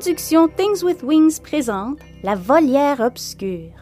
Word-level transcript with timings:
production 0.00 0.48
Things 0.48 0.82
with 0.82 1.02
Wings 1.02 1.40
présente 1.42 1.98
La 2.22 2.34
volière 2.34 3.00
obscure. 3.00 3.74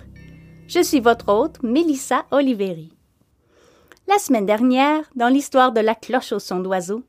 Je 0.66 0.82
suis 0.82 0.98
votre 0.98 1.32
hôte, 1.32 1.62
Melissa 1.62 2.24
Oliveri. 2.32 2.92
La 4.08 4.18
semaine 4.18 4.44
dernière, 4.44 5.04
dans 5.14 5.28
l'histoire 5.28 5.70
de 5.70 5.78
la 5.80 5.94
cloche 5.94 6.32
au 6.32 6.40
son 6.40 6.58
d'oiseau, 6.58 7.04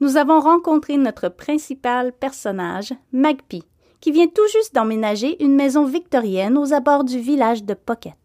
nous 0.00 0.16
avons 0.16 0.40
rencontré 0.40 0.96
notre 0.96 1.28
principal 1.28 2.12
personnage, 2.12 2.92
Magpie, 3.12 3.62
qui 4.00 4.10
vient 4.10 4.26
tout 4.26 4.48
juste 4.52 4.74
d'emménager 4.74 5.40
une 5.40 5.54
maison 5.54 5.84
victorienne 5.84 6.58
aux 6.58 6.72
abords 6.72 7.04
du 7.04 7.20
village 7.20 7.62
de 7.62 7.74
Pocket. 7.74 8.16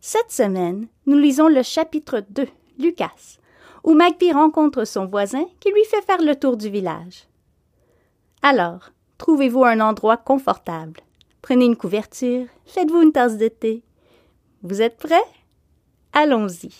Cette 0.00 0.30
semaine, 0.30 0.86
nous 1.06 1.18
lisons 1.18 1.48
le 1.48 1.64
chapitre 1.64 2.22
2, 2.30 2.46
Lucas, 2.78 3.38
où 3.82 3.94
Magpie 3.94 4.30
rencontre 4.30 4.84
son 4.84 5.06
voisin 5.06 5.46
qui 5.58 5.72
lui 5.72 5.84
fait 5.84 6.02
faire 6.02 6.22
le 6.22 6.36
tour 6.36 6.56
du 6.56 6.70
village. 6.70 7.26
Alors, 8.46 8.90
trouvez-vous 9.16 9.64
un 9.64 9.80
endroit 9.80 10.18
confortable? 10.18 11.00
Prenez 11.40 11.64
une 11.64 11.76
couverture, 11.76 12.44
faites-vous 12.66 13.00
une 13.00 13.12
tasse 13.12 13.38
de 13.38 13.48
thé. 13.48 13.82
Vous 14.62 14.82
êtes 14.82 14.98
prêts? 14.98 15.16
Allons-y. 16.12 16.70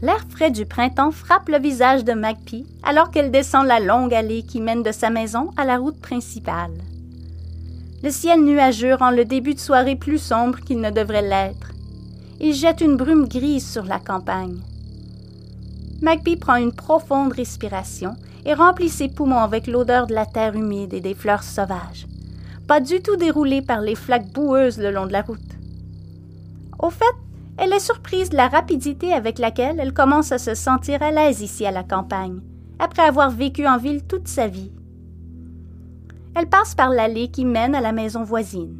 L'air 0.00 0.24
frais 0.30 0.50
du 0.50 0.64
printemps 0.64 1.10
frappe 1.10 1.50
le 1.50 1.58
visage 1.58 2.04
de 2.04 2.14
Magpie 2.14 2.64
alors 2.82 3.10
qu'elle 3.10 3.30
descend 3.30 3.66
la 3.66 3.80
longue 3.80 4.14
allée 4.14 4.44
qui 4.44 4.62
mène 4.62 4.82
de 4.82 4.92
sa 4.92 5.10
maison 5.10 5.50
à 5.58 5.66
la 5.66 5.76
route 5.76 6.00
principale. 6.00 6.72
Le 8.02 8.08
ciel 8.08 8.42
nuageux 8.42 8.94
rend 8.94 9.10
le 9.10 9.26
début 9.26 9.52
de 9.52 9.60
soirée 9.60 9.96
plus 9.96 10.22
sombre 10.22 10.60
qu'il 10.60 10.80
ne 10.80 10.90
devrait 10.90 11.20
l'être. 11.20 11.72
Il 12.40 12.54
jette 12.54 12.80
une 12.80 12.96
brume 12.96 13.28
grise 13.28 13.70
sur 13.70 13.84
la 13.84 13.98
campagne. 13.98 14.62
Magpie 16.02 16.34
prend 16.34 16.56
une 16.56 16.72
profonde 16.72 17.32
respiration 17.32 18.16
et 18.44 18.54
remplit 18.54 18.88
ses 18.88 19.06
poumons 19.06 19.38
avec 19.38 19.68
l'odeur 19.68 20.08
de 20.08 20.14
la 20.14 20.26
terre 20.26 20.56
humide 20.56 20.92
et 20.94 21.00
des 21.00 21.14
fleurs 21.14 21.44
sauvages, 21.44 22.08
pas 22.66 22.80
du 22.80 23.00
tout 23.00 23.14
déroulées 23.14 23.62
par 23.62 23.80
les 23.80 23.94
flaques 23.94 24.32
boueuses 24.32 24.78
le 24.78 24.90
long 24.90 25.06
de 25.06 25.12
la 25.12 25.22
route. 25.22 25.38
Au 26.80 26.90
fait, 26.90 27.04
elle 27.56 27.72
est 27.72 27.78
surprise 27.78 28.30
de 28.30 28.36
la 28.36 28.48
rapidité 28.48 29.12
avec 29.12 29.38
laquelle 29.38 29.78
elle 29.78 29.92
commence 29.92 30.32
à 30.32 30.38
se 30.38 30.56
sentir 30.56 31.00
à 31.04 31.12
l'aise 31.12 31.40
ici 31.40 31.64
à 31.66 31.70
la 31.70 31.84
campagne, 31.84 32.40
après 32.80 33.02
avoir 33.02 33.30
vécu 33.30 33.64
en 33.68 33.78
ville 33.78 34.02
toute 34.02 34.26
sa 34.26 34.48
vie. 34.48 34.72
Elle 36.34 36.48
passe 36.48 36.74
par 36.74 36.90
l'allée 36.90 37.28
qui 37.28 37.44
mène 37.44 37.76
à 37.76 37.80
la 37.80 37.92
maison 37.92 38.24
voisine. 38.24 38.76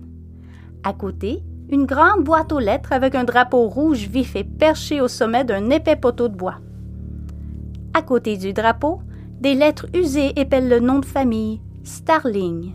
À 0.83 0.92
côté, 0.92 1.45
une 1.69 1.86
grande 1.86 2.25
boîte 2.25 2.51
aux 2.51 2.59
lettres 2.59 2.91
avec 2.91 3.14
un 3.14 3.23
drapeau 3.23 3.69
rouge 3.69 4.09
vif 4.09 4.34
et 4.34 4.42
perché 4.42 5.01
au 5.01 5.07
sommet 5.07 5.45
d'un 5.45 5.70
épais 5.70 5.95
poteau 5.95 6.27
de 6.27 6.34
bois. 6.34 6.57
À 7.95 8.01
côté 8.01 8.39
du 8.39 8.55
drapeau, 8.55 9.01
des 9.41 9.55
lettres 9.55 9.87
usées 9.95 10.33
épellent 10.41 10.69
le 10.69 10.80
nom 10.80 10.98
de 10.98 11.05
famille, 11.05 11.61
Starling. 11.85 12.73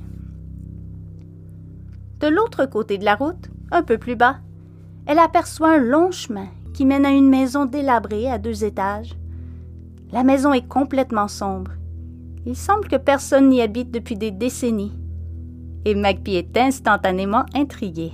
De 2.20 2.28
l'autre 2.28 2.66
côté 2.66 2.98
de 2.98 3.06
la 3.06 3.16
route, 3.16 3.50
un 3.72 3.82
peu 3.82 3.98
plus 3.98 4.16
bas, 4.16 4.38
elle 5.08 5.20
aperçoit 5.20 5.76
un 5.76 5.78
long 5.78 6.12
chemin 6.12 6.48
qui 6.74 6.86
mène 6.86 7.06
à 7.06 7.12
une 7.12 7.30
maison 7.30 7.66
délabrée 7.66 8.30
à 8.30 8.38
deux 8.38 8.64
étages. 8.64 9.18
La 10.12 10.24
maison 10.24 10.54
est 10.54 10.68
complètement 10.68 11.28
sombre. 11.28 11.72
Il 12.46 12.56
semble 12.56 12.88
que 12.88 12.96
personne 12.96 13.50
n'y 13.50 13.62
habite 13.62 13.90
depuis 13.90 14.16
des 14.16 14.32
décennies. 14.32 14.96
Et 15.86 15.96
Magpie 15.96 16.36
est 16.36 16.58
instantanément 16.58 17.46
intriguée. 17.56 18.12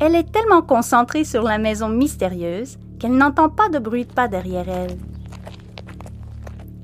Elle 0.00 0.14
est 0.14 0.30
tellement 0.32 0.62
concentrée 0.62 1.24
sur 1.24 1.44
la 1.44 1.58
maison 1.58 1.88
mystérieuse 1.88 2.78
qu'elle 2.98 3.16
n'entend 3.16 3.48
pas 3.48 3.68
de 3.68 3.78
bruit 3.78 4.04
de 4.04 4.12
pas 4.12 4.26
derrière 4.26 4.68
elle. 4.68 4.96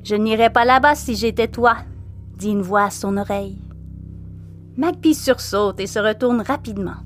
Je 0.04 0.14
n'irais 0.16 0.50
pas 0.50 0.66
là-bas 0.66 0.94
si 0.94 1.16
j'étais 1.16 1.48
toi, 1.48 1.76
dit 2.36 2.50
une 2.50 2.60
voix 2.60 2.84
à 2.84 2.90
son 2.90 3.16
oreille. 3.16 3.56
Magpie 4.76 5.14
sursaute 5.14 5.80
et 5.80 5.86
se 5.86 5.98
retourne 5.98 6.42
rapidement. 6.42 6.96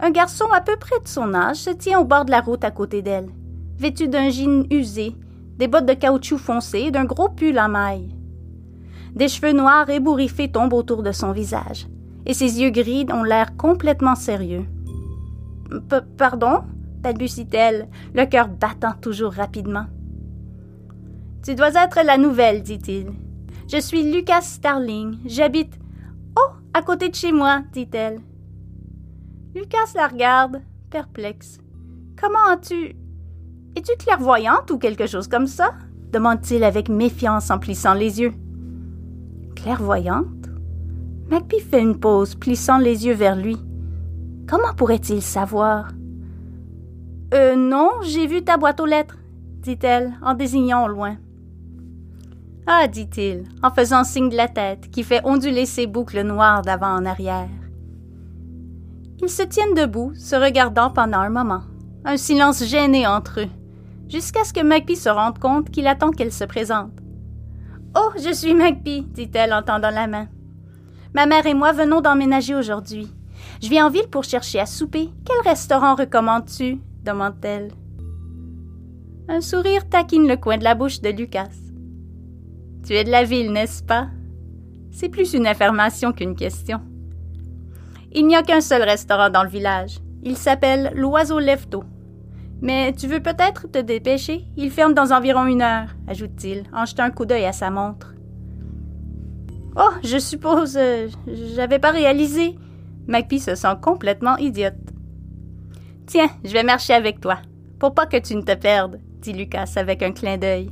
Un 0.00 0.10
garçon 0.10 0.46
à 0.50 0.62
peu 0.62 0.76
près 0.76 0.98
de 1.00 1.08
son 1.08 1.34
âge 1.34 1.56
se 1.56 1.68
tient 1.68 2.00
au 2.00 2.04
bord 2.04 2.24
de 2.24 2.30
la 2.30 2.40
route 2.40 2.64
à 2.64 2.70
côté 2.70 3.02
d'elle, 3.02 3.28
vêtu 3.76 4.08
d'un 4.08 4.30
jean 4.30 4.64
usé, 4.70 5.14
des 5.58 5.68
bottes 5.68 5.84
de 5.84 5.92
caoutchouc 5.92 6.38
foncé 6.38 6.78
et 6.78 6.90
d'un 6.90 7.04
gros 7.04 7.28
pull 7.28 7.58
à 7.58 7.68
mailles. 7.68 8.16
Des 9.14 9.28
cheveux 9.28 9.52
noirs 9.52 9.90
ébouriffés 9.90 10.50
tombent 10.50 10.72
autour 10.72 11.02
de 11.02 11.12
son 11.12 11.32
visage, 11.32 11.86
et 12.24 12.32
ses 12.32 12.62
yeux 12.62 12.70
gris 12.70 13.06
ont 13.12 13.24
l'air 13.24 13.58
complètement 13.58 14.14
sérieux. 14.14 14.64
Pardon? 16.16 16.62
balbutie-t-elle, 17.02 17.88
le 18.14 18.24
cœur 18.24 18.48
battant 18.48 18.94
toujours 19.00 19.32
rapidement. 19.32 19.86
Tu 21.44 21.54
dois 21.54 21.70
être 21.74 22.00
la 22.04 22.18
nouvelle, 22.18 22.62
dit-il. 22.62 23.06
Je 23.66 23.80
suis 23.80 24.02
Lucas 24.12 24.42
Starling. 24.42 25.18
J'habite. 25.24 25.78
Oh, 26.38 26.52
à 26.74 26.82
côté 26.82 27.08
de 27.08 27.14
chez 27.14 27.32
moi, 27.32 27.62
dit-elle. 27.72 28.20
Lucas 29.54 29.92
la 29.94 30.08
regarde, 30.08 30.60
perplexe. 30.90 31.58
Comment 32.20 32.46
as-tu. 32.50 32.94
Es-tu 33.76 33.96
clairvoyante 33.98 34.70
ou 34.70 34.78
quelque 34.78 35.06
chose 35.06 35.28
comme 35.28 35.46
ça? 35.46 35.74
demande-t-il 36.12 36.64
avec 36.64 36.88
méfiance 36.88 37.50
en 37.50 37.58
plissant 37.58 37.94
les 37.94 38.20
yeux. 38.20 38.34
Clairvoyante? 39.54 40.48
Magpie 41.28 41.60
fait 41.60 41.80
une 41.80 41.98
pause, 41.98 42.34
plissant 42.34 42.78
les 42.78 43.06
yeux 43.06 43.14
vers 43.14 43.36
lui. 43.36 43.56
Comment 44.48 44.74
pourrait-il 44.76 45.22
savoir? 45.22 45.92
Euh, 47.32 47.54
non, 47.54 47.90
j'ai 48.02 48.26
vu 48.26 48.42
ta 48.42 48.56
boîte 48.56 48.80
aux 48.80 48.86
lettres, 48.86 49.18
dit-elle 49.60 50.12
en 50.22 50.34
désignant 50.34 50.84
au 50.84 50.88
loin. 50.88 51.16
Ah, 52.66 52.86
dit-il, 52.86 53.44
en 53.62 53.70
faisant 53.70 54.04
signe 54.04 54.28
de 54.28 54.36
la 54.36 54.48
tête 54.48 54.90
qui 54.90 55.02
fait 55.02 55.22
onduler 55.24 55.66
ses 55.66 55.86
boucles 55.86 56.22
noires 56.22 56.62
d'avant 56.62 56.94
en 56.94 57.04
arrière. 57.04 57.48
Ils 59.22 59.28
se 59.28 59.42
tiennent 59.42 59.74
debout, 59.74 60.12
se 60.14 60.36
regardant 60.36 60.90
pendant 60.90 61.18
un 61.18 61.30
moment, 61.30 61.62
un 62.04 62.16
silence 62.16 62.64
gêné 62.64 63.06
entre 63.06 63.40
eux, 63.40 63.48
jusqu'à 64.08 64.44
ce 64.44 64.52
que 64.52 64.62
Magpie 64.62 64.96
se 64.96 65.08
rende 65.08 65.38
compte 65.38 65.70
qu'il 65.70 65.86
attend 65.86 66.10
qu'elle 66.10 66.32
se 66.32 66.44
présente. 66.44 66.92
Oh, 67.96 68.10
je 68.16 68.32
suis 68.32 68.54
Magpie, 68.54 69.02
dit-elle 69.02 69.52
en 69.52 69.62
tendant 69.62 69.90
la 69.90 70.06
main. 70.06 70.28
Ma 71.14 71.26
mère 71.26 71.46
et 71.46 71.54
moi 71.54 71.72
venons 71.72 72.00
d'emménager 72.00 72.54
aujourd'hui. 72.54 73.12
Je 73.62 73.68
viens 73.68 73.86
en 73.86 73.90
ville 73.90 74.08
pour 74.08 74.24
chercher 74.24 74.60
à 74.60 74.66
souper. 74.66 75.10
Quel 75.24 75.40
restaurant 75.42 75.96
recommandes-tu? 75.96 76.80
demande-t-elle. 77.04 77.72
Un 79.28 79.40
sourire 79.40 79.88
taquine 79.88 80.28
le 80.28 80.36
coin 80.36 80.58
de 80.58 80.64
la 80.64 80.74
bouche 80.74 81.00
de 81.00 81.10
Lucas. 81.10 81.69
Tu 82.84 82.94
es 82.94 83.04
de 83.04 83.10
la 83.10 83.24
ville, 83.24 83.52
n'est-ce 83.52 83.82
pas? 83.82 84.08
C'est 84.90 85.08
plus 85.08 85.34
une 85.34 85.46
affirmation 85.46 86.12
qu'une 86.12 86.34
question. 86.34 86.80
Il 88.12 88.26
n'y 88.26 88.36
a 88.36 88.42
qu'un 88.42 88.60
seul 88.60 88.82
restaurant 88.82 89.30
dans 89.30 89.44
le 89.44 89.48
village. 89.48 89.98
Il 90.22 90.36
s'appelle 90.36 90.92
l'Oiseau 90.94 91.38
Lefto. 91.38 91.84
Mais 92.60 92.92
tu 92.92 93.06
veux 93.06 93.20
peut-être 93.20 93.70
te 93.70 93.78
dépêcher? 93.78 94.44
Il 94.56 94.70
ferme 94.70 94.92
dans 94.92 95.12
environ 95.12 95.46
une 95.46 95.62
heure, 95.62 95.94
ajoute-t-il, 96.08 96.64
en 96.74 96.84
jetant 96.84 97.04
un 97.04 97.10
coup 97.10 97.24
d'œil 97.24 97.46
à 97.46 97.52
sa 97.52 97.70
montre. 97.70 98.14
Oh, 99.76 99.92
je 100.02 100.18
suppose. 100.18 100.76
Euh, 100.76 101.08
j'avais 101.54 101.78
pas 101.78 101.90
réalisé. 101.90 102.56
Magpie 103.06 103.40
se 103.40 103.54
sent 103.54 103.76
complètement 103.80 104.36
idiote. 104.36 104.74
Tiens, 106.06 106.28
je 106.44 106.52
vais 106.52 106.64
marcher 106.64 106.92
avec 106.92 107.20
toi, 107.20 107.38
pour 107.78 107.94
pas 107.94 108.06
que 108.06 108.16
tu 108.16 108.34
ne 108.34 108.42
te 108.42 108.54
perdes, 108.54 108.98
dit 109.20 109.32
Lucas 109.32 109.74
avec 109.76 110.02
un 110.02 110.12
clin 110.12 110.36
d'œil. 110.36 110.70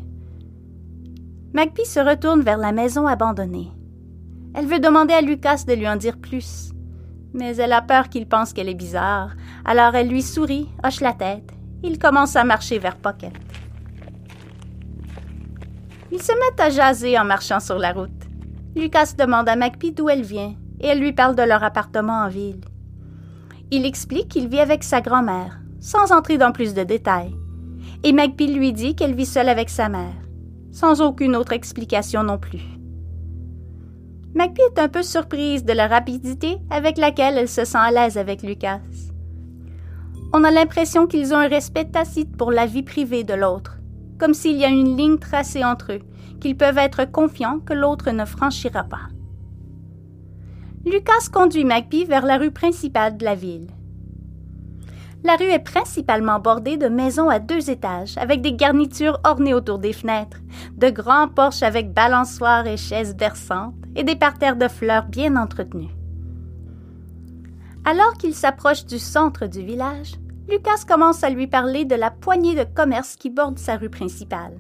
Magpie 1.55 1.87
se 1.87 1.99
retourne 1.99 2.43
vers 2.43 2.59
la 2.59 2.73
maison 2.73 3.07
abandonnée. 3.07 3.73
Elle 4.55 4.67
veut 4.67 4.81
demander 4.81 5.15
à 5.15 5.23
Lucas 5.23 5.65
de 5.67 5.73
lui 5.73 5.89
en 5.89 5.97
dire 5.97 6.19
plus. 6.19 6.73
Mais 7.33 7.57
elle 7.57 7.73
a 7.73 7.81
peur 7.81 8.11
qu'il 8.11 8.29
pense 8.29 8.53
qu'elle 8.53 8.69
est 8.69 8.75
bizarre, 8.75 9.31
alors 9.65 9.95
elle 9.95 10.09
lui 10.09 10.23
sourit, 10.23 10.69
hoche 10.85 11.01
la 11.01 11.15
tête. 11.15 11.51
Il 11.83 11.99
commence 11.99 12.37
à 12.37 12.45
marcher 12.45 12.79
vers 12.79 12.97
Pocket. 12.97 13.33
Ils 16.13 16.23
se 16.23 16.33
mettent 16.33 16.61
à 16.61 16.71
jaser 16.71 17.19
en 17.19 17.25
marchant 17.25 17.61
sur 17.61 17.79
la 17.79 17.93
route. 17.93 18.11
Lucas 18.77 19.15
demande 19.17 19.49
à 19.49 19.57
Magpie 19.57 19.93
d'où 19.93 20.11
elle 20.11 20.23
vient 20.23 20.55
et 20.81 20.87
elle 20.87 21.01
lui 21.01 21.13
parle 21.13 21.35
de 21.35 21.43
leur 21.43 21.65
appartement 21.65 22.25
en 22.25 22.29
ville. 22.29 22.61
Il 23.71 23.87
explique 23.87 24.29
qu'il 24.29 24.49
vit 24.49 24.61
avec 24.61 24.85
sa 24.85 25.01
grand-mère, 25.01 25.61
sans 25.81 26.13
entrer 26.13 26.37
dans 26.37 26.53
plus 26.53 26.75
de 26.75 26.83
détails. 26.83 27.35
Et 28.05 28.13
Magpie 28.13 28.53
lui 28.53 28.75
dit 28.75 28.95
qu'elle 28.95 29.15
vit 29.15 29.27
seule 29.27 29.49
avec 29.49 29.71
sa 29.71 29.89
mère 29.89 30.28
sans 30.71 31.01
aucune 31.01 31.37
autre 31.37 31.53
explication 31.53 32.23
non 32.23 32.39
plus. 32.39 32.63
Magpie 34.35 34.63
est 34.63 34.79
un 34.79 34.89
peu 34.89 35.03
surprise 35.03 35.65
de 35.65 35.73
la 35.73 35.89
rapidité 35.89 36.59
avec 36.71 36.99
laquelle 36.99 37.39
elle 37.39 37.49
se 37.49 37.65
sent 37.65 37.79
à 37.79 37.91
l'aise 37.91 38.19
avec 38.19 38.43
Lucas. 38.43 38.81
On 40.33 40.45
a 40.45 40.51
l'impression 40.51 41.07
qu'ils 41.07 41.33
ont 41.33 41.39
un 41.39 41.49
respect 41.49 41.87
tacite 41.87 42.37
pour 42.37 42.53
la 42.53 42.67
vie 42.67 42.83
privée 42.83 43.25
de 43.25 43.35
l'autre, 43.35 43.79
comme 44.19 44.35
s'il 44.35 44.57
y 44.57 44.65
a 44.65 44.69
une 44.69 44.97
ligne 44.97 45.19
tracée 45.19 45.65
entre 45.65 45.95
eux, 45.95 46.03
qu'ils 46.41 46.57
peuvent 46.57 46.79
être 46.79 47.11
confiants 47.11 47.61
que 47.61 47.73
l'autre 47.73 48.11
ne 48.11 48.25
franchira 48.25 48.85
pas. 48.85 49.09
Lucas 50.85 51.29
conduit 51.33 51.65
Magpie 51.65 52.05
vers 52.05 52.25
la 52.25 52.37
rue 52.37 52.51
principale 52.51 53.17
de 53.17 53.25
la 53.25 53.35
ville. 53.35 53.69
La 55.25 55.35
rue 55.35 55.51
est 55.51 55.59
principalement 55.59 56.39
bordée 56.39 56.77
de 56.77 56.89
maisons 56.89 57.29
à 57.29 57.41
deux 57.41 57.71
étages, 57.71 58.17
avec 58.19 58.41
des 58.41 58.53
garnitures 58.53 59.19
ornées 59.25 59.55
autour 59.55 59.79
des 59.79 59.93
fenêtres, 59.93 60.39
de 60.77 60.91
grands 60.91 61.29
porches 61.29 61.63
avec 61.63 61.93
balançoires 61.93 62.67
et 62.67 62.77
chaises 62.77 63.17
berçantes, 63.17 63.75
et 63.97 64.05
des 64.05 64.17
parterres 64.17 64.57
de 64.57 64.69
fleurs 64.69 65.07
bien 65.07 65.37
entretenus. 65.37 65.91
Alors 67.85 68.15
qu'il 68.15 68.35
s'approche 68.35 68.85
du 68.85 68.99
centre 68.99 69.47
du 69.47 69.63
village, 69.63 70.15
Lucas 70.49 70.85
commence 70.87 71.25
à 71.25 71.31
lui 71.31 71.47
parler 71.47 71.85
de 71.85 71.95
la 71.95 72.11
poignée 72.11 72.55
de 72.55 72.65
commerces 72.65 73.17
qui 73.17 73.29
borde 73.29 73.59
sa 73.59 73.77
rue 73.77 73.91
principale. 73.91 74.57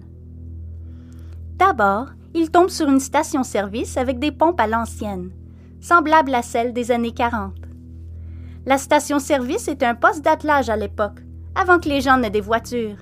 D'abord, 1.56 2.08
il 2.34 2.50
tombe 2.50 2.68
sur 2.68 2.88
une 2.88 3.00
station-service 3.00 3.96
avec 3.96 4.18
des 4.18 4.32
pompes 4.32 4.60
à 4.60 4.66
l'ancienne, 4.66 5.30
semblable 5.80 6.34
à 6.34 6.42
celle 6.42 6.72
des 6.72 6.90
années 6.90 7.12
40. 7.12 7.67
La 8.68 8.76
station-service 8.76 9.66
est 9.68 9.82
un 9.82 9.94
poste 9.94 10.22
d'attelage 10.22 10.68
à 10.68 10.76
l'époque, 10.76 11.20
avant 11.54 11.78
que 11.78 11.88
les 11.88 12.02
gens 12.02 12.18
n'aient 12.18 12.28
des 12.28 12.42
voitures. 12.42 12.98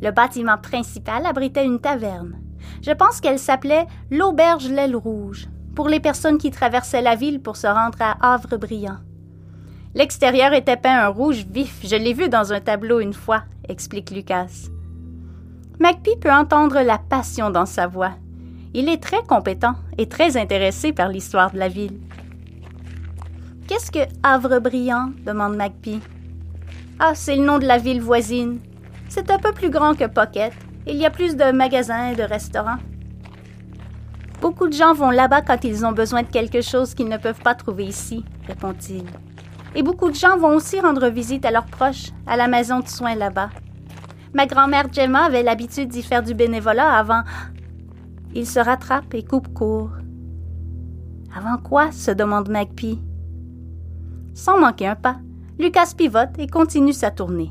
Le 0.00 0.12
bâtiment 0.12 0.56
principal 0.56 1.26
abritait 1.26 1.66
une 1.66 1.78
taverne. 1.78 2.40
Je 2.80 2.92
pense 2.92 3.20
qu'elle 3.20 3.38
s'appelait 3.38 3.86
l'Auberge 4.10 4.70
l'Aile 4.70 4.96
Rouge, 4.96 5.46
pour 5.76 5.90
les 5.90 6.00
personnes 6.00 6.38
qui 6.38 6.50
traversaient 6.50 7.02
la 7.02 7.16
ville 7.16 7.42
pour 7.42 7.58
se 7.58 7.66
rendre 7.66 7.98
à 8.00 8.32
Havre-Brillant. 8.32 8.96
L'extérieur 9.94 10.54
était 10.54 10.78
peint 10.78 11.04
un 11.04 11.08
rouge 11.08 11.44
vif, 11.44 11.80
je 11.84 11.96
l'ai 11.96 12.14
vu 12.14 12.30
dans 12.30 12.54
un 12.54 12.60
tableau 12.60 13.00
une 13.00 13.12
fois, 13.12 13.42
explique 13.68 14.10
Lucas. 14.10 14.70
McPhee 15.80 16.18
peut 16.18 16.32
entendre 16.32 16.80
la 16.80 16.96
passion 16.96 17.50
dans 17.50 17.66
sa 17.66 17.86
voix. 17.86 18.12
Il 18.72 18.88
est 18.88 19.02
très 19.02 19.22
compétent 19.22 19.74
et 19.98 20.08
très 20.08 20.38
intéressé 20.38 20.94
par 20.94 21.10
l'histoire 21.10 21.50
de 21.50 21.58
la 21.58 21.68
ville. 21.68 22.00
Qu'est-ce 23.80 23.92
que 23.92 24.12
Havre-Brillant 24.22 25.12
demande 25.24 25.56
McPhee. 25.56 26.02
Ah, 26.98 27.12
c'est 27.14 27.36
le 27.36 27.44
nom 27.44 27.58
de 27.58 27.64
la 27.64 27.78
ville 27.78 28.02
voisine. 28.02 28.58
C'est 29.08 29.30
un 29.30 29.38
peu 29.38 29.52
plus 29.52 29.70
grand 29.70 29.94
que 29.94 30.04
Pocket. 30.04 30.52
Il 30.86 30.96
y 30.96 31.06
a 31.06 31.10
plus 31.10 31.34
de 31.34 31.50
magasins 31.50 32.10
et 32.10 32.14
de 32.14 32.22
restaurants. 32.22 32.76
Beaucoup 34.42 34.68
de 34.68 34.74
gens 34.74 34.92
vont 34.92 35.08
là-bas 35.08 35.40
quand 35.40 35.64
ils 35.64 35.86
ont 35.86 35.92
besoin 35.92 36.24
de 36.24 36.28
quelque 36.28 36.60
chose 36.60 36.94
qu'ils 36.94 37.08
ne 37.08 37.16
peuvent 37.16 37.40
pas 37.40 37.54
trouver 37.54 37.86
ici, 37.86 38.22
répond-il. 38.46 39.04
Et 39.74 39.82
beaucoup 39.82 40.10
de 40.10 40.14
gens 40.14 40.36
vont 40.36 40.56
aussi 40.56 40.78
rendre 40.78 41.08
visite 41.08 41.46
à 41.46 41.50
leurs 41.50 41.64
proches, 41.64 42.10
à 42.26 42.36
la 42.36 42.48
maison 42.48 42.80
de 42.80 42.88
soins 42.88 43.14
là-bas. 43.14 43.48
Ma 44.34 44.44
grand-mère 44.44 44.92
Gemma 44.92 45.24
avait 45.24 45.42
l'habitude 45.42 45.88
d'y 45.88 46.02
faire 46.02 46.22
du 46.22 46.34
bénévolat 46.34 46.98
avant. 46.98 47.22
Il 48.34 48.46
se 48.46 48.60
rattrape 48.60 49.14
et 49.14 49.24
coupe 49.24 49.54
court. 49.54 49.92
Avant 51.34 51.56
quoi? 51.56 51.92
se 51.92 52.10
demande 52.10 52.50
Magpie. 52.50 53.00
Sans 54.40 54.58
manquer 54.58 54.86
un 54.86 54.96
pas, 54.96 55.16
Lucas 55.58 55.92
pivote 55.94 56.30
et 56.38 56.46
continue 56.46 56.94
sa 56.94 57.10
tournée. 57.10 57.50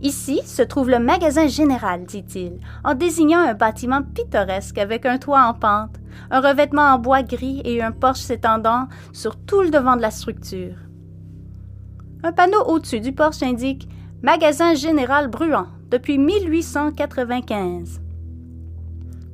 Ici 0.00 0.40
se 0.46 0.62
trouve 0.62 0.88
le 0.88 0.98
magasin 0.98 1.48
général, 1.48 2.06
dit-il, 2.06 2.60
en 2.82 2.94
désignant 2.94 3.40
un 3.40 3.52
bâtiment 3.52 4.00
pittoresque 4.02 4.78
avec 4.78 5.04
un 5.04 5.18
toit 5.18 5.42
en 5.42 5.52
pente, 5.52 5.96
un 6.30 6.40
revêtement 6.40 6.94
en 6.94 6.98
bois 6.98 7.22
gris 7.22 7.60
et 7.66 7.82
un 7.82 7.92
porche 7.92 8.20
s'étendant 8.20 8.88
sur 9.12 9.36
tout 9.36 9.60
le 9.60 9.68
devant 9.68 9.96
de 9.96 10.00
la 10.00 10.10
structure. 10.10 10.76
Un 12.22 12.32
panneau 12.32 12.62
au-dessus 12.64 13.00
du 13.00 13.12
porche 13.12 13.42
indique 13.42 13.86
Magasin 14.22 14.72
général 14.72 15.28
Bruant 15.28 15.66
depuis 15.90 16.16
1895. 16.16 18.00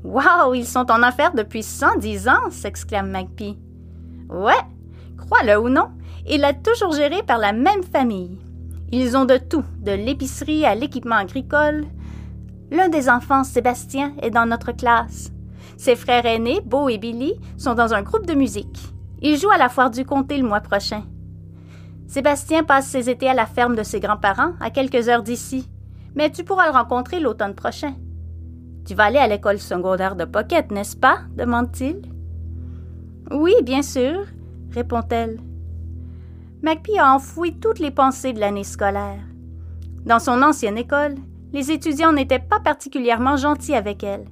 Wow, 0.02 0.54
ils 0.54 0.66
sont 0.66 0.90
en 0.90 1.04
affaires 1.04 1.34
depuis 1.34 1.62
110 1.62 2.28
ans, 2.28 2.50
s'exclame 2.50 3.12
Magpie. 3.12 3.60
Ouais, 4.28 4.52
crois-le 5.16 5.60
ou 5.60 5.68
non, 5.68 5.90
il 6.26 6.44
est 6.44 6.62
toujours 6.62 6.92
géré 6.92 7.22
par 7.22 7.38
la 7.38 7.52
même 7.52 7.82
famille. 7.82 8.38
Ils 8.92 9.16
ont 9.16 9.24
de 9.24 9.36
tout, 9.36 9.64
de 9.80 9.92
l'épicerie 9.92 10.64
à 10.64 10.74
l'équipement 10.74 11.16
agricole. 11.16 11.84
L'un 12.70 12.88
des 12.88 13.08
enfants, 13.08 13.44
Sébastien, 13.44 14.12
est 14.22 14.30
dans 14.30 14.46
notre 14.46 14.72
classe. 14.72 15.32
Ses 15.76 15.96
frères 15.96 16.26
aînés, 16.26 16.60
Beau 16.64 16.88
et 16.88 16.98
Billy, 16.98 17.34
sont 17.56 17.74
dans 17.74 17.92
un 17.94 18.02
groupe 18.02 18.26
de 18.26 18.34
musique. 18.34 18.78
Ils 19.20 19.36
jouent 19.36 19.50
à 19.50 19.58
la 19.58 19.68
foire 19.68 19.90
du 19.90 20.04
comté 20.04 20.38
le 20.38 20.46
mois 20.46 20.60
prochain. 20.60 21.02
Sébastien 22.06 22.62
passe 22.62 22.86
ses 22.86 23.10
étés 23.10 23.28
à 23.28 23.34
la 23.34 23.46
ferme 23.46 23.74
de 23.74 23.82
ses 23.82 24.00
grands-parents, 24.00 24.52
à 24.60 24.70
quelques 24.70 25.08
heures 25.08 25.22
d'ici, 25.22 25.68
mais 26.14 26.30
tu 26.30 26.44
pourras 26.44 26.66
le 26.66 26.72
rencontrer 26.72 27.20
l'automne 27.20 27.54
prochain. 27.54 27.94
Tu 28.86 28.94
vas 28.94 29.04
aller 29.04 29.18
à 29.18 29.26
l'école 29.26 29.58
secondaire 29.58 30.14
de 30.14 30.24
Pocket, 30.24 30.70
n'est-ce 30.70 30.96
pas? 30.96 31.18
demande-t-il. 31.36 32.02
Oui, 33.30 33.54
bien 33.62 33.82
sûr, 33.82 34.24
répond-elle. 34.70 35.38
McPhee 36.64 36.98
a 36.98 37.14
enfoui 37.14 37.52
toutes 37.60 37.78
les 37.78 37.90
pensées 37.90 38.32
de 38.32 38.40
l'année 38.40 38.64
scolaire. 38.64 39.20
Dans 40.06 40.18
son 40.18 40.42
ancienne 40.42 40.78
école, 40.78 41.14
les 41.52 41.70
étudiants 41.70 42.14
n'étaient 42.14 42.38
pas 42.38 42.58
particulièrement 42.58 43.36
gentils 43.36 43.74
avec 43.74 44.02
elle, 44.02 44.24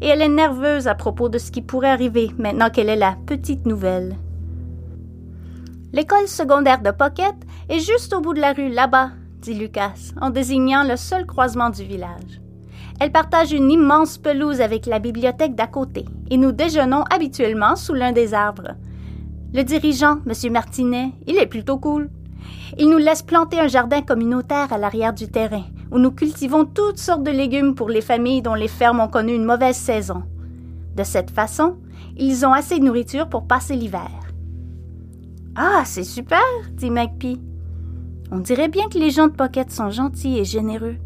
et 0.00 0.08
elle 0.08 0.20
est 0.20 0.28
nerveuse 0.28 0.88
à 0.88 0.96
propos 0.96 1.28
de 1.28 1.38
ce 1.38 1.52
qui 1.52 1.62
pourrait 1.62 1.90
arriver 1.90 2.32
maintenant 2.38 2.70
qu'elle 2.70 2.88
est 2.88 2.96
la 2.96 3.16
petite 3.26 3.66
nouvelle. 3.66 4.16
L'école 5.92 6.26
secondaire 6.26 6.82
de 6.82 6.90
Pocket 6.90 7.36
est 7.68 7.78
juste 7.78 8.12
au 8.12 8.20
bout 8.20 8.34
de 8.34 8.40
la 8.40 8.52
rue, 8.52 8.68
là-bas, 8.68 9.10
dit 9.40 9.54
Lucas, 9.54 10.10
en 10.20 10.30
désignant 10.30 10.82
le 10.82 10.96
seul 10.96 11.24
croisement 11.24 11.70
du 11.70 11.84
village. 11.84 12.40
Elle 12.98 13.12
partage 13.12 13.52
une 13.52 13.70
immense 13.70 14.18
pelouse 14.18 14.60
avec 14.60 14.86
la 14.86 14.98
bibliothèque 14.98 15.54
d'à 15.54 15.68
côté, 15.68 16.04
et 16.30 16.36
nous 16.36 16.50
déjeunons 16.50 17.04
habituellement 17.14 17.76
sous 17.76 17.94
l'un 17.94 18.10
des 18.10 18.34
arbres. 18.34 18.72
Le 19.54 19.62
dirigeant, 19.62 20.18
M. 20.26 20.52
Martinet, 20.52 21.12
il 21.26 21.36
est 21.36 21.46
plutôt 21.46 21.78
cool. 21.78 22.10
Il 22.78 22.90
nous 22.90 22.98
laisse 22.98 23.22
planter 23.22 23.58
un 23.60 23.68
jardin 23.68 24.02
communautaire 24.02 24.72
à 24.72 24.78
l'arrière 24.78 25.14
du 25.14 25.28
terrain, 25.28 25.64
où 25.90 25.98
nous 25.98 26.10
cultivons 26.10 26.64
toutes 26.64 26.98
sortes 26.98 27.22
de 27.22 27.30
légumes 27.30 27.74
pour 27.74 27.88
les 27.88 28.00
familles 28.00 28.42
dont 28.42 28.54
les 28.54 28.68
fermes 28.68 29.00
ont 29.00 29.08
connu 29.08 29.34
une 29.34 29.44
mauvaise 29.44 29.76
saison. 29.76 30.24
De 30.94 31.04
cette 31.04 31.30
façon, 31.30 31.76
ils 32.16 32.44
ont 32.44 32.52
assez 32.52 32.78
de 32.78 32.84
nourriture 32.84 33.28
pour 33.28 33.46
passer 33.46 33.76
l'hiver. 33.76 34.10
Ah, 35.54 35.82
c'est 35.84 36.04
super, 36.04 36.42
dit 36.72 36.90
Magpie. 36.90 37.40
On 38.30 38.38
dirait 38.38 38.68
bien 38.68 38.88
que 38.88 38.98
les 38.98 39.10
gens 39.10 39.28
de 39.28 39.32
Pocket 39.32 39.70
sont 39.70 39.90
gentils 39.90 40.38
et 40.38 40.44
généreux. 40.44 40.96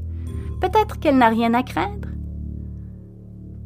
Peut-être 0.60 0.98
qu'elle 0.98 1.18
n'a 1.18 1.28
rien 1.28 1.54
à 1.54 1.62
craindre. 1.62 2.08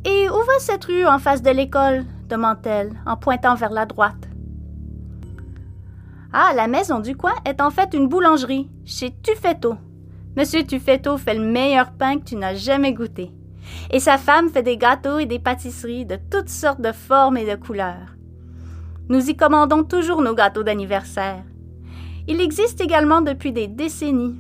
Et 0.05 0.29
où 0.29 0.35
va 0.35 0.59
cette 0.59 0.85
rue 0.85 1.07
en 1.07 1.19
face 1.19 1.43
de 1.43 1.51
l'école? 1.51 2.05
demande-t-elle 2.29 2.93
en 3.07 3.17
pointant 3.17 3.55
vers 3.55 3.71
la 3.71 3.87
droite. 3.87 4.24
Ah, 6.37 6.53
la 6.53 6.67
maison 6.67 6.99
du 6.99 7.17
coin 7.17 7.35
est 7.45 7.61
en 7.61 7.71
fait 7.71 7.95
une 7.95 8.09
boulangerie, 8.09 8.69
chez 8.85 9.15
Tuffetto. 9.23 9.77
Monsieur 10.37 10.65
Tuffetto 10.65 11.17
fait 11.17 11.35
le 11.35 11.45
meilleur 11.45 11.93
pain 11.93 12.19
que 12.19 12.25
tu 12.25 12.35
n'as 12.35 12.57
jamais 12.57 12.93
goûté. 12.93 13.31
Et 13.93 14.01
sa 14.01 14.19
femme 14.19 14.49
fait 14.49 14.65
des 14.65 14.77
gâteaux 14.77 15.21
et 15.21 15.27
des 15.27 15.39
pâtisseries 15.39 16.07
de 16.07 16.19
toutes 16.33 16.49
sortes 16.49 16.81
de 16.81 16.91
formes 16.91 17.37
et 17.37 17.49
de 17.49 17.55
couleurs. 17.55 18.17
Nous 19.09 19.31
y 19.31 19.37
commandons 19.37 19.85
toujours 19.85 20.23
nos 20.23 20.35
gâteaux 20.35 20.65
d'anniversaire. 20.65 21.45
Il 22.27 22.41
existe 22.41 22.81
également 22.81 23.21
depuis 23.21 23.53
des 23.53 23.69
décennies. 23.69 24.35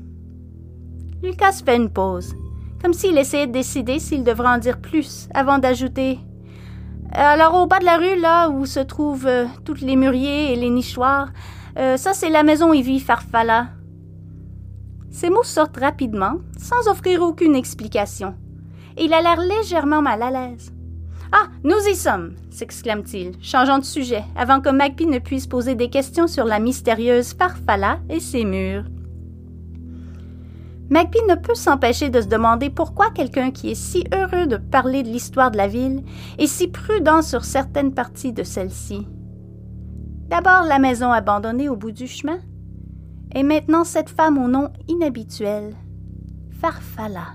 Lucas 1.22 1.60
fait 1.64 1.76
une 1.76 1.90
pause, 1.90 2.34
comme 2.82 2.92
s'il 2.92 3.16
essayait 3.18 3.46
de 3.46 3.52
décider 3.52 4.00
s'il 4.00 4.24
devrait 4.24 4.48
en 4.48 4.58
dire 4.58 4.80
plus, 4.80 5.28
avant 5.32 5.58
d'ajouter 5.58 6.18
Alors 7.12 7.54
au 7.54 7.66
bas 7.68 7.78
de 7.78 7.84
la 7.84 7.98
rue, 7.98 8.20
là 8.20 8.48
où 8.48 8.66
se 8.66 8.80
trouvent 8.80 9.28
euh, 9.28 9.46
toutes 9.64 9.80
les 9.80 9.94
mûriers 9.94 10.52
et 10.52 10.56
les 10.56 10.70
nichoirs, 10.70 11.28
euh, 11.78 11.96
ça 11.96 12.12
c'est 12.12 12.30
la 12.30 12.42
maison 12.42 12.70
vit 12.72 13.00
Farfalla. 13.00 13.68
Ces 15.10 15.30
mots 15.30 15.44
sortent 15.44 15.76
rapidement, 15.76 16.38
sans 16.58 16.88
offrir 16.88 17.22
aucune 17.22 17.54
explication, 17.54 18.34
il 18.98 19.12
a 19.12 19.22
l'air 19.22 19.40
légèrement 19.40 20.02
mal 20.02 20.22
à 20.22 20.30
l'aise. 20.30 20.72
Ah, 21.32 21.48
nous 21.64 21.88
y 21.90 21.94
sommes 21.94 22.34
s'exclame-t-il, 22.50 23.32
changeant 23.42 23.78
de 23.78 23.84
sujet, 23.84 24.22
avant 24.36 24.60
que 24.60 24.68
Magpie 24.68 25.06
ne 25.06 25.18
puisse 25.18 25.48
poser 25.48 25.74
des 25.74 25.90
questions 25.90 26.28
sur 26.28 26.44
la 26.44 26.60
mystérieuse 26.60 27.34
Farfalla 27.34 27.98
et 28.08 28.20
ses 28.20 28.44
murs. 28.44 28.84
Magpie 30.90 31.22
ne 31.28 31.34
peut 31.34 31.54
s'empêcher 31.54 32.10
de 32.10 32.20
se 32.20 32.28
demander 32.28 32.70
pourquoi 32.70 33.10
quelqu'un 33.10 33.50
qui 33.50 33.70
est 33.70 33.74
si 33.74 34.04
heureux 34.14 34.46
de 34.46 34.56
parler 34.56 35.02
de 35.02 35.08
l'histoire 35.08 35.50
de 35.50 35.56
la 35.56 35.66
ville 35.66 36.04
est 36.38 36.46
si 36.46 36.68
prudent 36.68 37.22
sur 37.22 37.44
certaines 37.44 37.94
parties 37.94 38.32
de 38.32 38.44
celle-ci. 38.44 39.06
D'abord 40.34 40.64
la 40.64 40.80
maison 40.80 41.12
abandonnée 41.12 41.68
au 41.68 41.76
bout 41.76 41.92
du 41.92 42.08
chemin, 42.08 42.40
et 43.36 43.44
maintenant 43.44 43.84
cette 43.84 44.10
femme 44.10 44.36
au 44.36 44.48
nom 44.48 44.72
inhabituel, 44.88 45.76
Farfalla. 46.60 47.34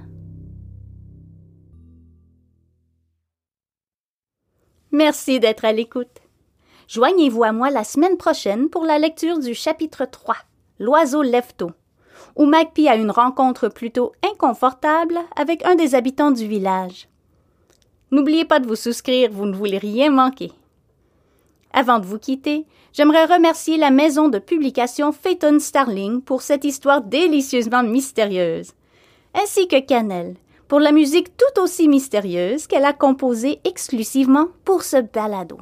Merci 4.92 5.40
d'être 5.40 5.64
à 5.64 5.72
l'écoute. 5.72 6.20
Joignez-vous 6.90 7.46
à 7.46 7.54
moi 7.54 7.70
la 7.70 7.86
semaine 7.86 8.18
prochaine 8.18 8.70
pour 8.70 8.84
la 8.84 9.00
lecture 9.00 9.40
du 9.40 9.54
chapitre 9.54 10.04
3, 10.04 10.36
L'oiseau 10.78 11.22
lève 11.22 11.54
où 12.36 12.46
Magpie 12.46 12.90
a 12.90 12.98
une 12.98 13.12
rencontre 13.12 13.70
plutôt 13.70 14.12
inconfortable 14.30 15.18
avec 15.38 15.66
un 15.66 15.76
des 15.76 15.96
habitants 15.96 16.32
du 16.32 16.46
village. 16.50 17.08
N'oubliez 18.12 18.44
pas 18.44 18.60
de 18.60 18.68
vous 18.68 18.76
souscrire, 18.76 19.32
vous 19.32 19.46
ne 19.46 19.56
voulez 19.56 19.78
rien 19.78 20.12
manquer. 20.12 20.52
Avant 21.74 22.00
de 22.00 22.06
vous 22.06 22.20
quitter, 22.20 22.66
j'aimerais 22.94 23.26
remercier 23.26 23.78
la 23.78 23.92
maison 23.92 24.28
de 24.28 24.40
publication 24.40 25.12
Phaeton 25.12 25.60
Starling 25.60 26.22
pour 26.22 26.42
cette 26.42 26.66
histoire 26.66 27.02
délicieusement 27.02 27.84
mystérieuse, 27.84 28.74
ainsi 29.34 29.68
que 29.68 29.80
Cannelle 29.80 30.36
pour 30.70 30.80
la 30.80 30.92
musique 30.92 31.36
tout 31.36 31.62
aussi 31.62 31.88
mystérieuse 31.88 32.68
qu'elle 32.68 32.86
a 32.86 32.94
composée 32.94 33.60
exclusivement 33.66 34.50
pour 34.64 34.84
ce 34.84 35.02
balado. 35.02 35.58